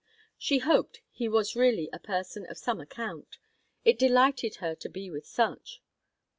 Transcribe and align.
She 0.35 0.57
hoped 0.57 1.01
he 1.11 1.27
was 1.29 1.55
really 1.55 1.87
a 1.93 1.99
person 1.99 2.47
of 2.47 2.57
some 2.57 2.81
account; 2.81 3.37
it 3.85 3.99
delighted 3.99 4.55
her 4.55 4.73
to 4.73 4.89
be 4.89 5.11
with 5.11 5.27
such. 5.27 5.79